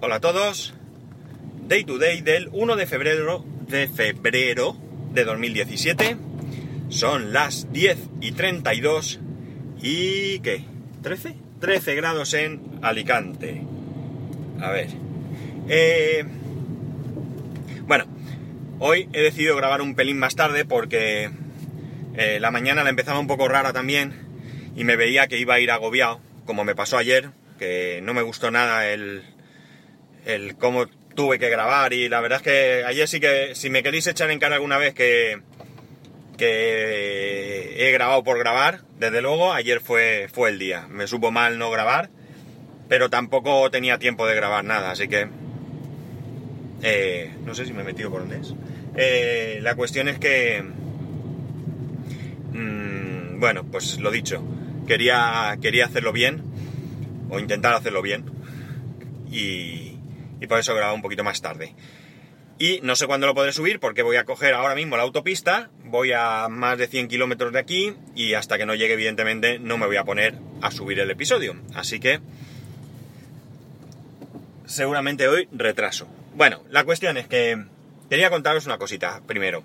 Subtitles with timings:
[0.00, 0.74] Hola a todos.
[1.66, 4.76] Day to day del 1 de febrero de febrero
[5.12, 6.16] de 2017.
[6.88, 9.18] Son las 10 y 32
[9.82, 10.62] y ¿qué?
[11.02, 11.34] ¿13?
[11.58, 13.64] 13 grados en Alicante.
[14.60, 14.86] A ver.
[15.68, 16.24] Eh,
[17.88, 18.04] bueno,
[18.78, 21.28] hoy he decidido grabar un pelín más tarde porque
[22.14, 24.12] eh, la mañana la empezaba un poco rara también
[24.76, 28.22] y me veía que iba a ir agobiado, como me pasó ayer, que no me
[28.22, 29.24] gustó nada el,
[30.24, 33.82] el cómo tuve que grabar y la verdad es que ayer sí que, si me
[33.82, 35.40] queréis echar en cara alguna vez que,
[36.36, 40.86] que he grabado por grabar, desde luego ayer fue, fue el día.
[40.88, 42.10] Me supo mal no grabar,
[42.88, 45.28] pero tampoco tenía tiempo de grabar nada, así que...
[46.82, 48.54] Eh, no sé si me he metido por dónde es.
[48.96, 50.62] Eh, la cuestión es que...
[52.52, 54.42] Mmm, bueno, pues lo dicho,
[54.86, 56.42] quería, quería hacerlo bien,
[57.30, 58.24] o intentar hacerlo bien,
[59.30, 59.87] y,
[60.40, 61.74] y por eso grabo un poquito más tarde.
[62.58, 65.70] Y no sé cuándo lo podré subir porque voy a coger ahora mismo la autopista,
[65.84, 69.78] voy a más de 100 kilómetros de aquí y hasta que no llegue evidentemente no
[69.78, 71.54] me voy a poner a subir el episodio.
[71.74, 72.20] Así que
[74.66, 76.08] seguramente hoy retraso.
[76.34, 77.64] Bueno, la cuestión es que
[78.10, 79.62] quería contaros una cosita primero.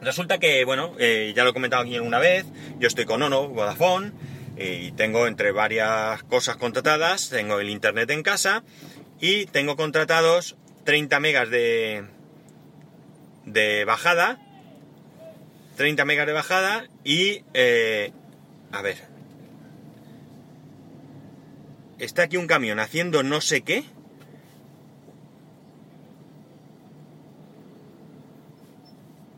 [0.00, 2.44] Resulta que, bueno, eh, ya lo he comentado aquí una vez,
[2.78, 4.12] yo estoy con Ono, Vodafone,
[4.56, 8.62] y tengo entre varias cosas contratadas, tengo el internet en casa
[9.26, 12.04] y tengo contratados 30 megas de,
[13.46, 14.38] de bajada,
[15.78, 18.12] 30 megas de bajada y, eh,
[18.70, 18.98] a ver,
[21.98, 23.84] está aquí un camión haciendo no sé qué.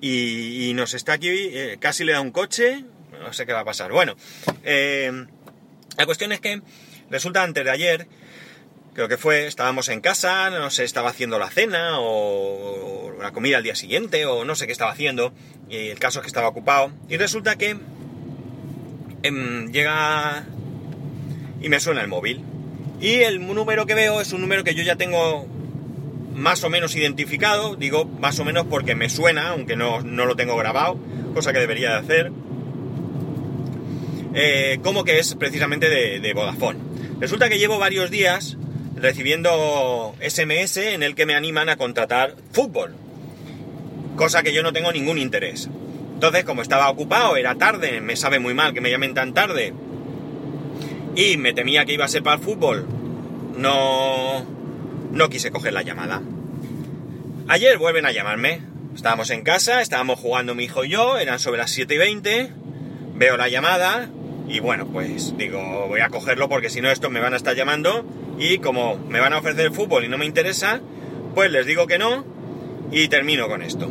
[0.00, 2.84] Y, nos está aquí, eh, casi le da un coche,
[3.20, 3.92] no sé qué va a pasar.
[3.92, 4.16] Bueno,
[4.64, 5.26] eh,
[5.96, 6.60] la cuestión es que
[7.08, 8.08] resulta antes de ayer,
[8.96, 13.58] creo que fue, estábamos en casa, no sé, estaba haciendo la cena o, la comida
[13.58, 15.34] al día siguiente o no sé qué estaba haciendo,
[15.68, 17.76] y el caso es que estaba ocupado, y resulta que
[19.22, 20.46] em, llega
[21.60, 22.42] y me suena el móvil.
[22.98, 25.46] Y el número que veo es un número que yo ya tengo
[26.34, 30.36] más o menos identificado, digo más o menos porque me suena, aunque no, no lo
[30.36, 30.98] tengo grabado,
[31.34, 32.32] cosa que debería de hacer,
[34.32, 36.78] eh, como que es precisamente de, de Vodafone.
[37.20, 38.56] Resulta que llevo varios días
[38.96, 42.94] recibiendo SMS en el que me animan a contratar fútbol,
[44.16, 45.68] cosa que yo no tengo ningún interés.
[46.14, 49.74] Entonces, como estaba ocupado, era tarde, me sabe muy mal que me llamen tan tarde,
[51.14, 52.86] y me temía que iba a ser para el fútbol,
[53.56, 54.44] no,
[55.12, 56.22] no quise coger la llamada.
[57.48, 58.60] Ayer vuelven a llamarme.
[58.94, 62.50] Estábamos en casa, estábamos jugando mi hijo y yo, eran sobre las 7 y 20,
[63.14, 64.08] veo la llamada
[64.48, 67.54] y bueno, pues digo, voy a cogerlo porque si no estos me van a estar
[67.54, 68.06] llamando
[68.38, 70.80] y como me van a ofrecer el fútbol y no me interesa,
[71.34, 72.24] pues les digo que no
[72.90, 73.90] y termino con esto.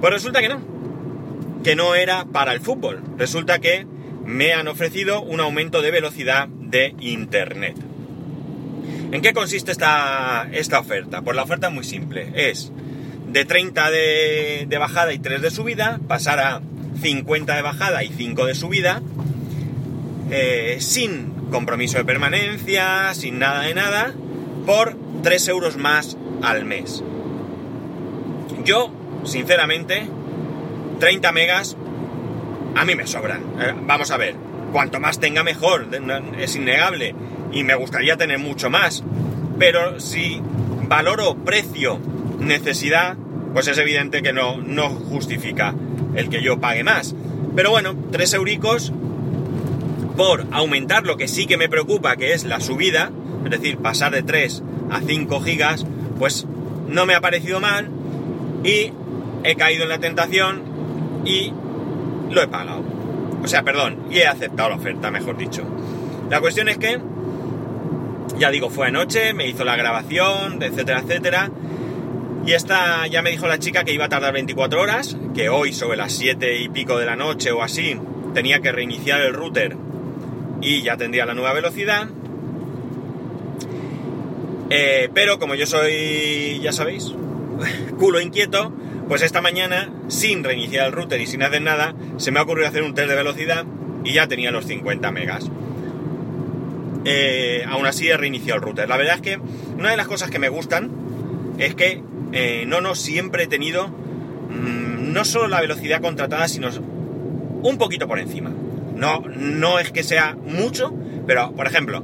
[0.00, 0.60] Pues resulta que no,
[1.62, 3.02] que no era para el fútbol.
[3.16, 3.86] Resulta que
[4.24, 7.76] me han ofrecido un aumento de velocidad de Internet.
[9.12, 11.22] ¿En qué consiste esta, esta oferta?
[11.22, 12.30] Pues la oferta es muy simple.
[12.34, 12.72] Es
[13.28, 16.62] de 30 de, bajada y 3 de subida, pasar a
[17.00, 19.02] 50 de bajada y 5 de subida,
[20.30, 24.12] eh, sin compromiso de permanencia, sin nada de nada,
[24.66, 27.04] por 3 euros más al mes.
[28.64, 28.92] Yo,
[29.24, 30.08] sinceramente,
[30.98, 31.76] 30 megas
[32.74, 33.42] a mí me sobran.
[33.60, 34.34] Eh, vamos a ver,
[34.72, 35.88] cuanto más tenga mejor,
[36.38, 37.14] es innegable.
[37.52, 39.04] Y me gustaría tener mucho más.
[39.58, 40.40] Pero si
[40.88, 42.00] valoro precio,
[42.40, 43.16] necesidad,
[43.52, 45.74] pues es evidente que no, no justifica
[46.14, 47.14] el que yo pague más.
[47.54, 48.92] Pero bueno, 3 euricos
[50.22, 53.10] por aumentar lo que sí que me preocupa, que es la subida,
[53.44, 54.62] es decir, pasar de 3
[54.92, 55.84] a 5 gigas,
[56.16, 56.46] pues
[56.86, 57.90] no me ha parecido mal
[58.62, 58.92] y
[59.42, 60.62] he caído en la tentación
[61.24, 61.52] y
[62.30, 62.84] lo he pagado.
[63.42, 65.64] O sea, perdón, y he aceptado la oferta, mejor dicho.
[66.30, 67.00] La cuestión es que,
[68.38, 71.50] ya digo, fue anoche, me hizo la grabación, etcétera, etcétera.
[72.46, 75.72] Y esta ya me dijo la chica que iba a tardar 24 horas, que hoy
[75.72, 77.98] sobre las 7 y pico de la noche o así
[78.34, 79.76] tenía que reiniciar el router
[80.62, 82.08] y ya tendría la nueva velocidad.
[84.70, 87.12] Eh, pero como yo soy, ya sabéis,
[87.98, 88.72] culo inquieto,
[89.08, 92.68] pues esta mañana, sin reiniciar el router y sin hacer nada, se me ha ocurrido
[92.68, 93.66] hacer un test de velocidad
[94.04, 95.50] y ya tenía los 50 megas.
[97.04, 98.88] Eh, aún así he reiniciado el router.
[98.88, 99.38] La verdad es que
[99.76, 100.90] una de las cosas que me gustan
[101.58, 106.68] es que eh, no, no siempre he tenido mmm, no solo la velocidad contratada, sino
[107.62, 108.52] un poquito por encima.
[108.96, 110.92] No, no es que sea mucho,
[111.26, 112.02] pero por ejemplo,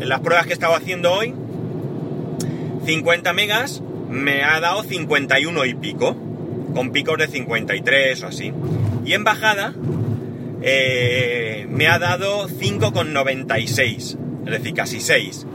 [0.00, 1.34] en las pruebas que he estado haciendo hoy,
[2.84, 6.16] 50 megas me ha dado 51 y pico,
[6.74, 8.52] con picos de 53 o así.
[9.04, 9.74] Y en bajada
[10.62, 15.46] eh, me ha dado 5,96, es decir, casi 6,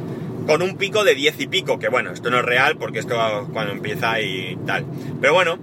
[0.48, 3.16] con un pico de 10 y pico, que bueno, esto no es real porque esto
[3.51, 4.86] cuando empieza y tal.
[5.21, 5.57] Pero bueno,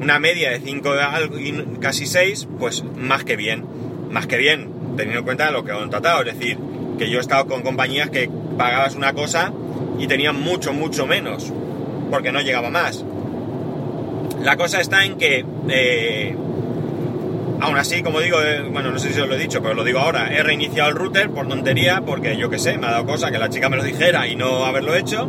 [0.00, 0.94] una media de 5
[1.38, 3.64] y casi 6, pues más que bien,
[4.14, 6.56] más que bien, teniendo en cuenta lo que han tratado, es decir,
[6.96, 9.52] que yo he estado con compañías que pagabas una cosa
[9.98, 11.52] y tenían mucho, mucho menos,
[12.12, 13.04] porque no llegaba más.
[14.40, 16.36] La cosa está en que, eh,
[17.60, 19.82] aún así, como digo, eh, bueno, no sé si os lo he dicho, pero lo
[19.82, 23.06] digo ahora, he reiniciado el router por tontería, porque yo qué sé, me ha dado
[23.06, 25.28] cosa que la chica me lo dijera y no haberlo hecho.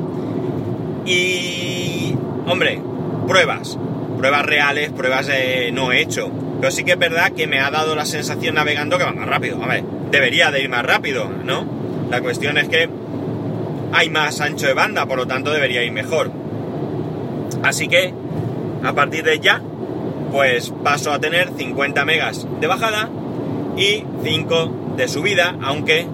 [1.08, 2.16] Y,
[2.46, 2.80] hombre,
[3.28, 3.80] pruebas,
[4.20, 6.45] pruebas reales, pruebas eh, no he hecho.
[6.60, 9.28] Pero sí que es verdad que me ha dado la sensación navegando que va más
[9.28, 9.64] rápido.
[9.64, 11.66] A ver, debería de ir más rápido, ¿no?
[12.10, 12.90] La cuestión es que
[13.92, 16.32] hay más ancho de banda, por lo tanto debería ir mejor.
[17.64, 18.14] Así que,
[18.84, 19.62] a partir de ya,
[20.32, 23.10] pues paso a tener 50 megas de bajada
[23.78, 26.08] y 5 de subida, aunque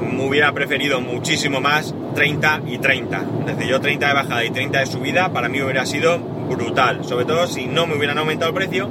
[0.00, 3.24] me hubiera preferido muchísimo más 30 y 30.
[3.40, 7.04] Es decir, yo 30 de bajada y 30 de subida para mí hubiera sido brutal,
[7.04, 8.88] sobre todo si no me hubieran aumentado el precio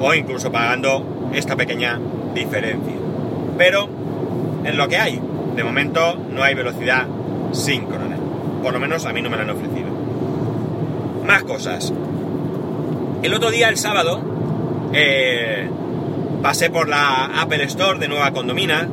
[0.00, 1.98] o incluso pagando esta pequeña
[2.32, 2.94] diferencia.
[3.58, 3.88] Pero
[4.64, 5.20] es lo que hay.
[5.56, 7.06] De momento no hay velocidad
[7.52, 8.16] síncrona.
[8.62, 9.88] Por lo menos a mí no me la han ofrecido.
[11.26, 11.92] Más cosas.
[13.22, 14.20] El otro día, el sábado,
[14.92, 15.68] eh,
[16.40, 18.88] pasé por la Apple Store de Nueva Condomina.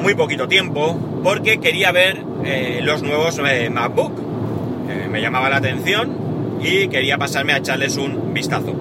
[0.00, 4.12] Muy poquito tiempo, porque quería ver eh, los nuevos eh, MacBook.
[5.10, 8.74] me llamaba la atención y quería pasarme a echarles un vistazo.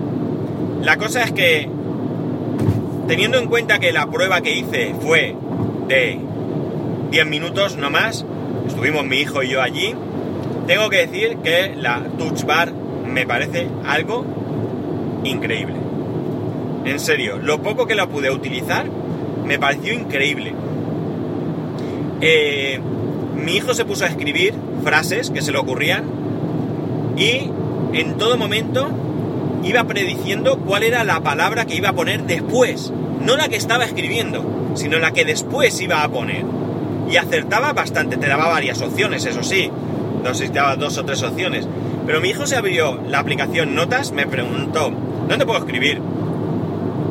[0.81, 1.67] La cosa es que
[3.07, 5.35] teniendo en cuenta que la prueba que hice fue
[5.87, 6.19] de
[7.11, 8.25] 10 minutos no más,
[8.67, 9.95] estuvimos mi hijo y yo allí,
[10.67, 12.73] tengo que decir que la Touch Bar
[13.07, 14.25] me parece algo
[15.23, 15.75] increíble.
[16.85, 18.85] En serio, lo poco que la pude utilizar
[19.45, 20.53] me pareció increíble.
[22.21, 22.79] Eh,
[23.35, 24.53] mi hijo se puso a escribir
[24.83, 26.05] frases que se le ocurrían
[27.17, 27.49] y
[27.93, 28.89] en todo momento
[29.63, 32.91] iba prediciendo cuál era la palabra que iba a poner después.
[33.21, 36.45] No la que estaba escribiendo, sino la que después iba a poner.
[37.09, 39.69] Y acertaba bastante, te daba varias opciones, eso sí.
[40.23, 41.67] No sé te daba dos o tres opciones.
[42.05, 44.91] Pero mi hijo se abrió la aplicación Notas, me preguntó,
[45.27, 46.01] ¿dónde puedo escribir?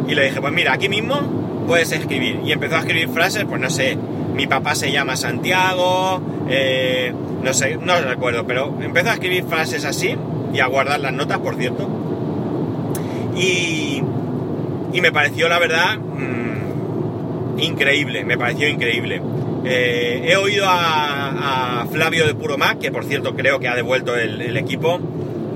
[0.09, 1.21] Y le dije, pues mira, aquí mismo
[1.67, 2.41] puedes escribir.
[2.45, 3.97] Y empezó a escribir frases, pues no sé,
[4.35, 9.85] mi papá se llama Santiago, eh, no sé, no recuerdo, pero empezó a escribir frases
[9.85, 10.17] así
[10.53, 11.89] y a guardar las notas, por cierto.
[13.37, 14.03] Y,
[15.01, 19.21] me pareció, la verdad, mm, increíble, me pareció increíble.
[19.65, 24.17] Eh, he oído a, Flavio de Puro Mac, que por cierto creo que ha devuelto
[24.17, 24.99] el, equipo,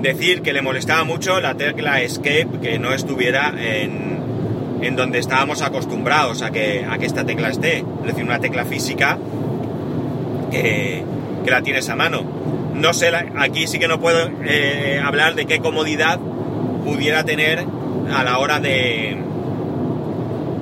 [0.01, 4.18] decir que le molestaba mucho la tecla Escape que no estuviera en,
[4.81, 7.79] en donde estábamos acostumbrados a que, a que esta tecla esté.
[7.79, 9.17] Es decir, una tecla física
[10.51, 11.03] que,
[11.43, 12.23] que la tienes a mano.
[12.73, 16.19] No sé, aquí sí que no puedo eh, hablar de qué comodidad
[16.85, 17.65] pudiera tener
[18.13, 19.17] a la hora de,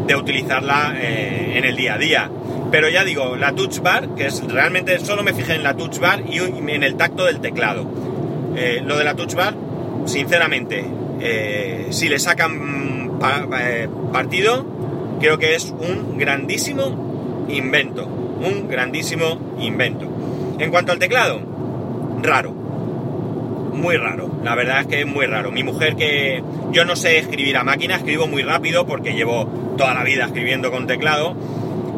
[0.07, 2.31] de utilizarla eh, en el día a día.
[2.71, 5.99] Pero ya digo, la touch bar, que es realmente solo me fijé en la touch
[5.99, 7.85] bar y en el tacto del teclado.
[8.55, 9.53] Eh, lo de la touch bar,
[10.05, 10.83] sinceramente,
[11.91, 14.65] si le sacan partido,
[15.19, 18.05] creo que es un grandísimo invento.
[18.05, 20.07] Un grandísimo invento.
[20.59, 21.39] En cuanto al teclado,
[22.21, 22.67] raro
[23.77, 24.29] muy raro.
[24.43, 25.51] La verdad es que es muy raro.
[25.51, 29.45] Mi mujer que yo no sé escribir a máquina, escribo muy rápido porque llevo
[29.77, 31.35] toda la vida escribiendo con teclado,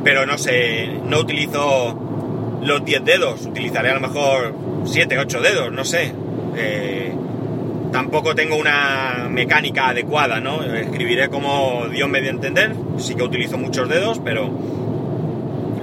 [0.04, 4.54] pero no sé, no utilizo los 10 dedos, utilizaré a lo mejor
[4.86, 6.14] 7, 8 dedos, no sé.
[6.58, 7.14] Eh,
[7.92, 10.64] tampoco tengo una mecánica adecuada, ¿no?
[10.64, 14.52] Escribiré como Dios me dio a entender, sí que utilizo muchos dedos, pero,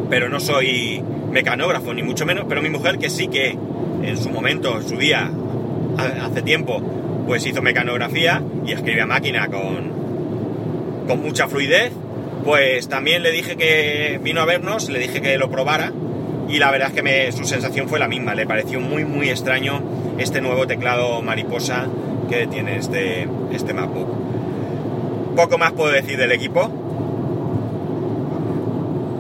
[0.08, 3.56] pero no soy mecanógrafo, ni mucho menos, pero mi mujer que sí que
[4.02, 5.30] en su momento, en su día,
[6.22, 6.80] hace tiempo,
[7.26, 11.92] pues hizo mecanografía y escribe a máquina con, con mucha fluidez,
[12.44, 15.92] pues también le dije que vino a vernos, le dije que lo probara
[16.48, 19.82] y la verdad es que su sensación fue la misma, le pareció muy muy extraño
[20.18, 21.86] este nuevo teclado mariposa
[22.28, 24.08] que tiene este, este MacBook.
[25.36, 26.70] Poco más puedo decir del equipo.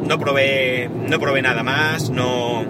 [0.06, 2.64] No probé, no probé nada más, no,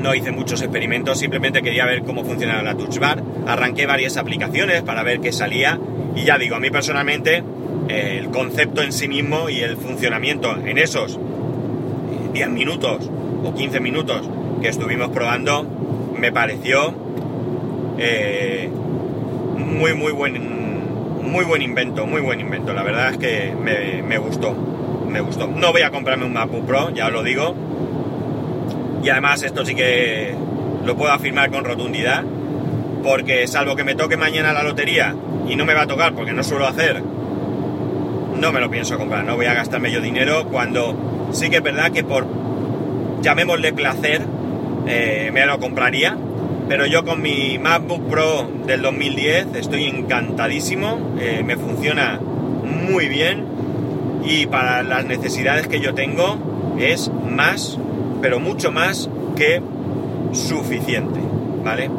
[0.00, 3.22] no hice muchos experimentos, simplemente quería ver cómo funcionaba la Touch Bar.
[3.46, 5.78] Arranqué varias aplicaciones para ver qué salía
[6.16, 7.42] y ya digo, a mí personalmente
[7.88, 11.18] el concepto en sí mismo y el funcionamiento en esos
[12.32, 13.08] 10 minutos
[13.44, 14.28] o 15 minutos
[14.60, 15.66] que estuvimos probando
[16.22, 16.94] me pareció
[17.98, 18.70] eh,
[19.56, 22.72] muy muy buen muy buen invento, muy buen invento.
[22.72, 24.54] La verdad es que me, me gustó,
[25.08, 25.48] me gustó.
[25.48, 27.56] No voy a comprarme un MacBook Pro, ya os lo digo.
[29.02, 30.32] Y además esto sí que
[30.84, 32.22] lo puedo afirmar con rotundidad,
[33.02, 35.16] porque salvo que me toque mañana la lotería
[35.48, 39.24] y no me va a tocar porque no suelo hacer, no me lo pienso comprar,
[39.24, 42.26] no voy a gastar medio dinero cuando sí que es verdad que por,
[43.22, 44.22] llamémosle placer,
[44.86, 46.16] eh, me lo compraría,
[46.68, 52.20] pero yo con mi MacBook Pro del 2010 estoy encantadísimo, eh, me funciona
[52.64, 53.44] muy bien
[54.24, 57.78] y para las necesidades que yo tengo es más,
[58.20, 59.60] pero mucho más que
[60.32, 61.20] suficiente,
[61.64, 61.90] ¿vale?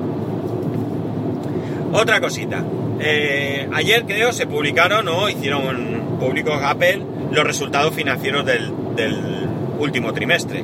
[1.92, 2.63] Otra cosita.
[3.00, 9.48] Eh, ayer creo se publicaron o hicieron públicos Apple los resultados financieros del, del
[9.80, 10.63] último trimestre.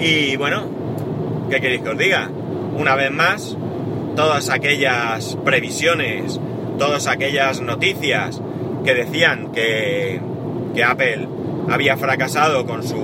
[0.00, 0.81] Y bueno,
[1.52, 2.30] ¿qué queréis que os diga?
[2.78, 3.58] Una vez más,
[4.16, 6.40] todas aquellas previsiones,
[6.78, 8.40] todas aquellas noticias
[8.86, 10.18] que decían que,
[10.74, 11.28] que Apple
[11.68, 12.96] había fracasado con su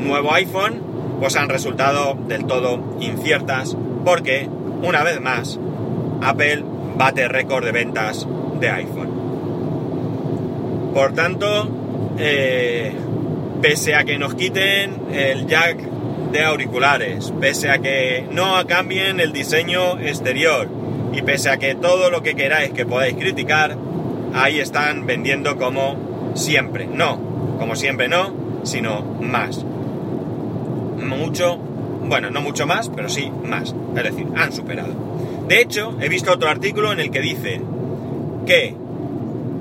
[0.00, 0.82] nuevo iPhone,
[1.20, 4.48] pues han resultado del todo inciertas porque,
[4.82, 5.60] una vez más,
[6.22, 6.64] Apple
[6.96, 8.26] bate récord de ventas
[8.58, 9.10] de iPhone.
[10.92, 11.68] Por tanto,
[12.18, 12.92] eh,
[13.62, 15.93] pese a que nos quiten el jack
[16.34, 20.68] de auriculares, pese a que no cambien el diseño exterior
[21.12, 23.76] y pese a que todo lo que queráis que podáis criticar,
[24.34, 26.86] ahí están vendiendo como siempre.
[26.86, 29.64] No, como siempre no, sino más.
[31.06, 33.72] Mucho, bueno, no mucho más, pero sí más.
[33.96, 34.92] Es decir, han superado.
[35.46, 37.60] De hecho, he visto otro artículo en el que dice
[38.44, 38.74] que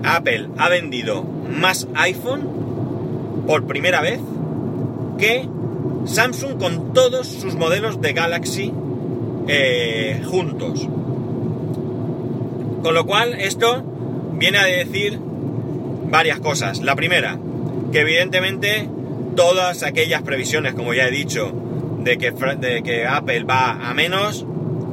[0.03, 4.19] Apple ha vendido más iPhone por primera vez
[5.19, 5.47] que
[6.05, 8.71] Samsung con todos sus modelos de Galaxy
[9.47, 10.87] eh, juntos.
[12.81, 13.83] Con lo cual, esto
[14.33, 15.19] viene a decir
[16.09, 16.81] varias cosas.
[16.81, 17.39] La primera,
[17.91, 18.89] que evidentemente
[19.35, 21.51] todas aquellas previsiones, como ya he dicho,
[21.99, 24.45] de que, de que Apple va a menos,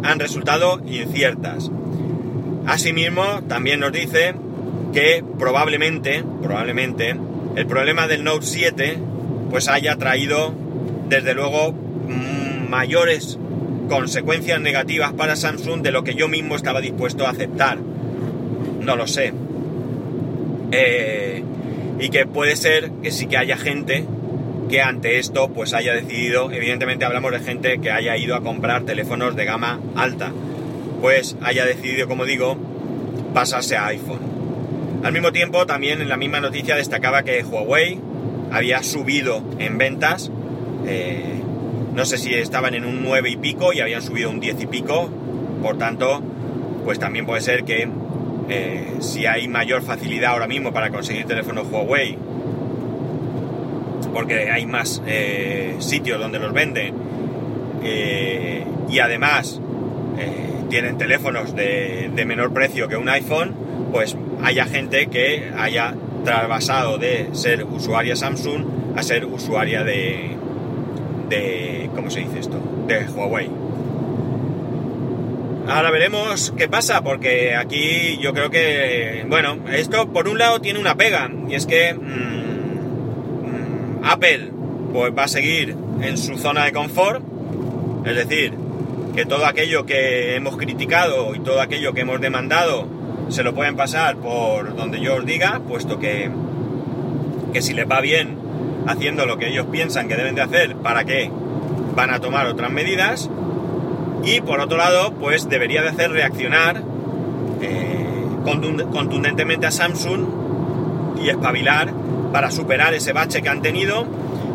[0.02, 1.70] han resultado inciertas.
[2.66, 4.34] Asimismo, también nos dice
[4.92, 7.16] que probablemente, probablemente,
[7.56, 8.98] el problema del Note 7
[9.50, 10.54] pues haya traído
[11.10, 13.38] desde luego mm, mayores
[13.88, 17.78] consecuencias negativas para Samsung de lo que yo mismo estaba dispuesto a aceptar.
[17.78, 19.34] No lo sé.
[20.72, 21.42] Eh,
[21.98, 24.06] y que puede ser que sí que haya gente
[24.70, 28.84] que ante esto pues haya decidido, evidentemente hablamos de gente que haya ido a comprar
[28.84, 30.32] teléfonos de gama alta,
[31.00, 32.56] pues haya decidido, como digo,
[33.34, 34.20] pasarse a iPhone.
[35.02, 37.98] Al mismo tiempo, también en la misma noticia destacaba que Huawei
[38.52, 40.30] había subido en ventas,
[40.87, 41.40] eh,
[41.94, 44.66] no sé si estaban en un 9 y pico y habían subido un 10 y
[44.66, 45.10] pico,
[45.62, 46.22] por tanto,
[46.84, 47.88] pues también puede ser que
[48.49, 52.16] eh, si hay mayor facilidad ahora mismo para conseguir teléfonos Huawei
[54.12, 56.94] porque hay más eh, sitios donde los venden
[58.88, 59.60] y además
[60.70, 63.54] tienen teléfonos de, menor precio que un iPhone,
[63.92, 65.94] pues haya gente que haya
[66.25, 70.37] trasvasado de ser usuaria Samsung a ser usuaria de,
[71.30, 72.60] de ¿cómo se dice esto?
[72.87, 73.49] De Huawei.
[75.68, 80.80] Ahora veremos qué pasa, porque aquí yo creo que, bueno, esto por un lado tiene
[80.80, 82.50] una pega, y es que mm,
[84.04, 84.50] Apple
[84.92, 87.22] pues va a seguir en su zona de confort,
[88.04, 88.52] es decir,
[89.14, 92.88] que todo aquello que hemos criticado y todo aquello que hemos demandado
[93.28, 96.30] se lo pueden pasar por donde yo os diga, puesto que,
[97.52, 98.39] que si les va bien
[98.87, 101.30] haciendo lo que ellos piensan que deben de hacer, ¿para qué?
[101.94, 103.30] Van a tomar otras medidas.
[104.25, 106.82] Y por otro lado, pues debería de hacer reaccionar
[107.62, 110.26] eh, contundentemente a Samsung
[111.22, 111.92] y espabilar
[112.32, 114.06] para superar ese bache que han tenido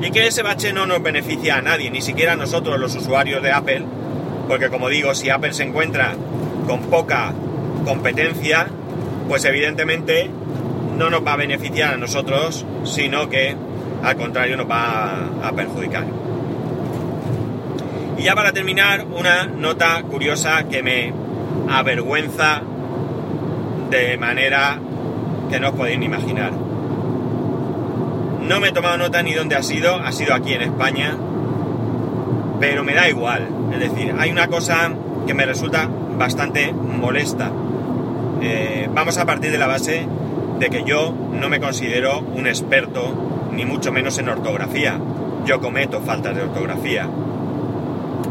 [0.02, 3.42] y que ese bache no nos beneficia a nadie, ni siquiera a nosotros los usuarios
[3.42, 3.84] de Apple,
[4.48, 6.16] porque como digo, si Apple se encuentra
[6.68, 7.34] con poca
[7.86, 8.68] competencia,
[9.28, 10.30] pues evidentemente
[10.98, 13.56] no nos va a beneficiar a nosotros, sino que
[14.04, 16.06] al contrario nos va a perjudicar.
[18.18, 21.14] Y ya para terminar, una nota curiosa que me
[21.70, 22.62] avergüenza
[23.90, 24.80] de manera
[25.50, 26.52] que no os podéis ni imaginar.
[28.48, 31.18] No me he tomado nota ni dónde ha sido, ha sido aquí en España,
[32.60, 33.48] pero me da igual.
[33.74, 34.92] Es decir, hay una cosa
[35.26, 37.52] que me resulta bastante molesta.
[38.42, 40.08] Eh, vamos a partir de la base
[40.60, 43.25] de que yo no me considero un experto,
[43.56, 45.00] ni mucho menos en ortografía.
[45.46, 47.08] Yo cometo faltas de ortografía.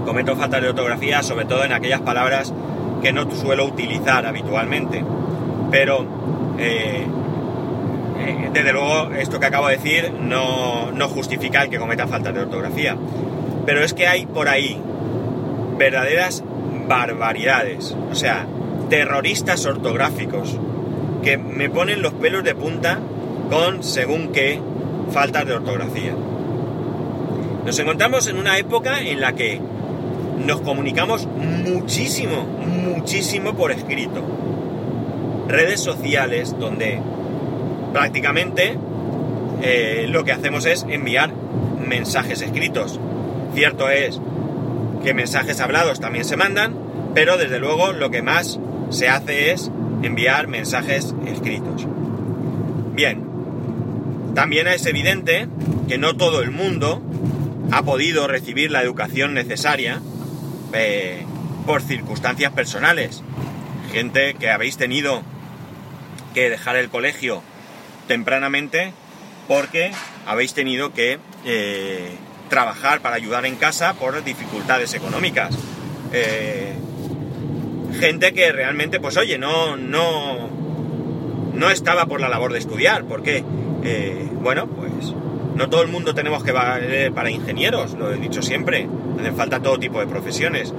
[0.05, 2.53] cometo faltas de ortografía, sobre todo en aquellas palabras
[3.03, 5.03] que no suelo utilizar habitualmente.
[5.71, 6.07] Pero,
[6.59, 7.07] eh,
[8.19, 12.35] eh, desde luego, esto que acabo de decir no, no justifica el que cometa faltas
[12.35, 12.97] de ortografía.
[13.65, 14.79] Pero es que hay por ahí
[15.79, 16.45] verdaderas
[16.87, 18.47] barbaridades, o sea,
[18.91, 20.59] terroristas ortográficos,
[21.23, 22.99] que me ponen los pelos de punta
[23.51, 24.61] con según qué
[25.11, 26.15] faltas de ortografía.
[27.65, 29.61] Nos encontramos en una época en la que
[30.45, 34.23] nos comunicamos muchísimo, muchísimo por escrito.
[35.49, 37.01] Redes sociales donde
[37.93, 38.77] prácticamente
[39.63, 41.33] eh, lo que hacemos es enviar
[41.87, 43.01] mensajes escritos.
[43.55, 44.21] Cierto es
[45.03, 46.75] que mensajes hablados también se mandan,
[47.15, 48.59] pero desde luego lo que más
[48.91, 49.71] se hace es
[50.03, 51.87] enviar mensajes escritos.
[52.95, 53.34] Bien,
[54.35, 55.49] también es evidente
[55.89, 57.03] que no todo el mundo
[57.73, 60.01] ha podido recibir la educación necesaria
[60.73, 61.25] eh,
[61.67, 63.23] por circunstancias personales.
[63.93, 65.23] Gente que habéis tenido
[66.35, 67.43] que dejar el colegio
[68.09, 68.93] tempranamente
[69.49, 69.93] porque
[70.27, 72.17] habéis tenido que eh,
[72.49, 75.57] trabajar para ayudar en casa por dificultades económicas.
[76.13, 76.75] Eh,
[77.99, 80.49] gente que realmente, pues oye, no, no,
[81.53, 83.45] no estaba por la labor de estudiar, porque,
[83.85, 85.15] eh, bueno, pues
[85.55, 88.89] no todo el mundo tenemos que valer para ingenieros, lo he dicho siempre,
[89.19, 90.73] hacen falta todo tipo de profesiones.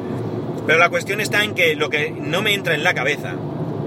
[0.65, 3.35] Pero la cuestión está en que lo que no me entra en la cabeza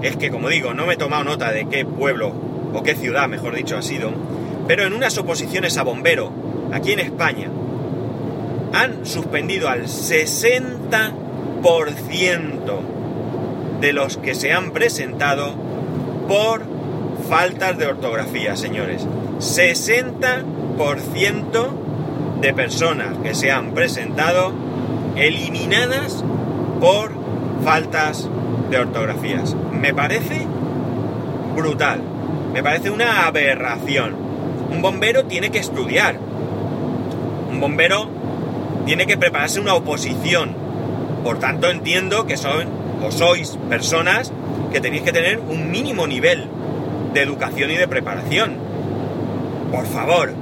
[0.01, 2.33] es que, como digo, no me he tomado nota de qué pueblo
[2.73, 4.11] o qué ciudad, mejor dicho, ha sido,
[4.67, 6.31] pero en unas oposiciones a bombero,
[6.71, 7.49] aquí en España,
[8.71, 12.79] han suspendido al 60%
[13.81, 15.55] de los que se han presentado
[16.27, 16.68] por
[17.29, 19.05] faltas de ortografía, señores.
[19.39, 21.69] 60%
[22.41, 24.51] de personas que se han presentado
[25.15, 26.23] eliminadas
[26.81, 27.11] por
[27.63, 28.27] faltas
[28.69, 29.55] de ortografías.
[29.71, 30.47] Me parece
[31.55, 32.01] brutal.
[32.51, 34.15] Me parece una aberración.
[34.71, 36.17] Un bombero tiene que estudiar.
[37.51, 38.09] Un bombero
[38.85, 40.55] tiene que prepararse una oposición.
[41.23, 42.67] Por tanto, entiendo que son
[43.05, 44.33] o sois personas
[44.71, 46.47] que tenéis que tener un mínimo nivel
[47.13, 48.55] de educación y de preparación.
[49.71, 50.33] Por favor,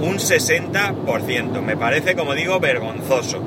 [0.00, 1.62] un 60%.
[1.62, 3.40] Me parece, como digo, vergonzoso.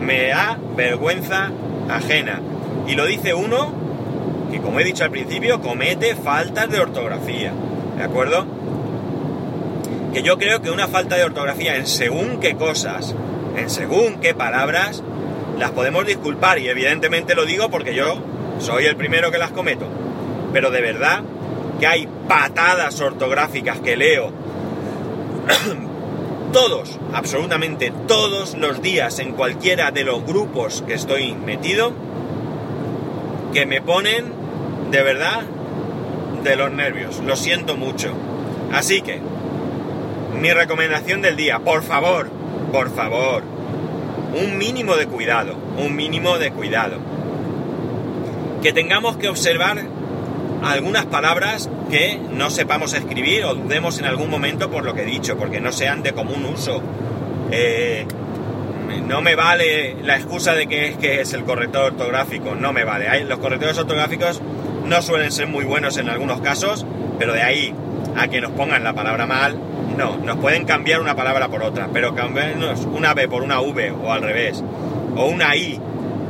[0.00, 1.50] Me da vergüenza
[1.88, 2.40] ajena.
[2.86, 3.72] Y lo dice uno
[4.50, 7.52] que, como he dicho al principio, comete faltas de ortografía.
[7.96, 8.46] ¿De acuerdo?
[10.12, 13.14] Que yo creo que una falta de ortografía en según qué cosas,
[13.56, 15.02] en según qué palabras,
[15.58, 18.22] las podemos disculpar y evidentemente lo digo porque yo
[18.58, 19.86] soy el primero que las cometo.
[20.52, 21.22] Pero de verdad
[21.78, 24.32] que hay patadas ortográficas que leo
[26.52, 31.92] todos, absolutamente todos los días en cualquiera de los grupos que estoy metido,
[33.52, 34.32] que me ponen
[34.90, 35.42] de verdad
[36.42, 37.20] de los nervios.
[37.20, 38.12] Lo siento mucho.
[38.72, 39.20] Así que,
[40.40, 42.30] mi recomendación del día, por favor,
[42.72, 43.42] por favor,
[44.34, 46.98] un mínimo de cuidado, un mínimo de cuidado.
[48.62, 49.84] Que tengamos que observar
[50.62, 55.06] algunas palabras que no sepamos escribir o dudemos en algún momento por lo que he
[55.06, 56.82] dicho, porque no sean de común uso.
[57.50, 58.06] Eh,
[59.06, 62.84] no me vale la excusa de que es que es el corrector ortográfico, no me
[62.84, 63.24] vale.
[63.24, 64.42] Los correctores ortográficos
[64.84, 66.84] no suelen ser muy buenos en algunos casos,
[67.18, 67.74] pero de ahí
[68.16, 69.58] a que nos pongan la palabra mal,
[69.96, 73.90] no, nos pueden cambiar una palabra por otra, pero cambiarnos una B por una V
[73.90, 74.62] o al revés,
[75.16, 75.80] o una I,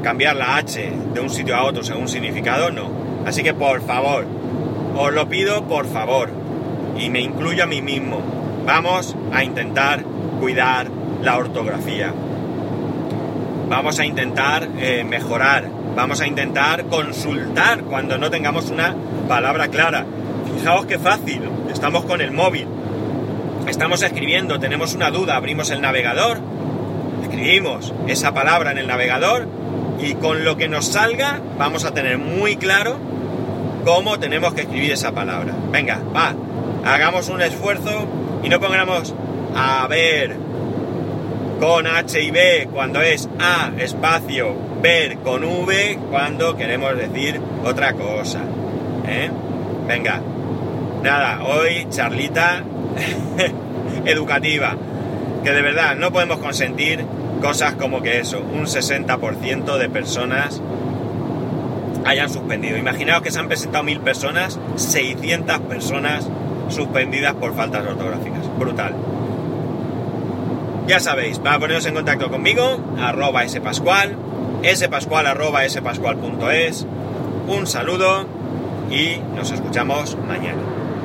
[0.03, 3.08] cambiar la H de un sitio a otro según significado, no.
[3.27, 4.25] Así que por favor,
[4.97, 6.31] os lo pido por favor,
[6.99, 8.21] y me incluyo a mí mismo,
[8.65, 10.03] vamos a intentar
[10.41, 10.89] cuidar
[11.23, 12.13] la ortografía.
[13.69, 18.95] Vamos a intentar eh, mejorar, vamos a intentar consultar cuando no tengamos una
[19.29, 20.07] palabra clara.
[20.57, 22.67] Fijaos qué fácil, estamos con el móvil,
[23.69, 26.41] estamos escribiendo, tenemos una duda, abrimos el navegador,
[27.23, 29.47] escribimos esa palabra en el navegador
[30.01, 32.97] y con lo que nos salga vamos a tener muy claro
[33.85, 35.55] cómo tenemos que escribir esa palabra.
[35.71, 36.35] Venga, va,
[36.85, 38.07] hagamos un esfuerzo
[38.43, 39.15] y no pongamos
[39.55, 40.37] a ver
[41.61, 47.95] con H y B cuando es A espacio ver con V cuando queremos decir otra
[47.95, 48.41] cosa.
[49.07, 49.31] ¿eh?
[49.87, 50.21] Venga,
[51.03, 52.63] nada, hoy charlita
[54.05, 54.77] educativa.
[55.43, 57.05] Que de verdad no podemos consentir
[57.41, 60.61] cosas como que eso, un 60% de personas
[62.05, 62.77] hayan suspendido.
[62.77, 66.29] Imaginaos que se han presentado mil personas, 600 personas
[66.69, 68.41] suspendidas por faltas ortográficas.
[68.59, 68.95] Brutal.
[70.87, 74.17] Ya sabéis, para poneros en contacto conmigo, arroba spascual,
[74.75, 76.87] spascual arroba spascual.es.
[77.47, 78.27] Un saludo
[78.91, 80.78] y nos escuchamos mañana.